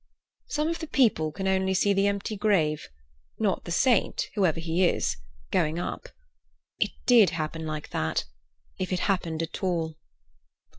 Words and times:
"Some 0.47 0.67
of 0.67 0.79
the 0.79 0.87
people 0.87 1.31
can 1.31 1.47
only 1.47 1.75
see 1.75 1.93
the 1.93 2.07
empty 2.07 2.35
grave, 2.35 2.87
not 3.37 3.65
the 3.65 3.71
saint, 3.71 4.31
whoever 4.33 4.59
he 4.59 4.83
is, 4.83 5.15
going 5.51 5.77
up. 5.77 6.09
It 6.79 6.89
did 7.05 7.29
happen 7.29 7.67
like 7.67 7.89
that, 7.89 8.25
if 8.79 8.91
it 8.91 9.01
happened 9.01 9.43
at 9.43 9.61
all." 9.63 9.99